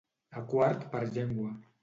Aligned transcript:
A 0.41 0.41
quart 0.53 0.87
per 0.95 1.03
llengua. 1.11 1.53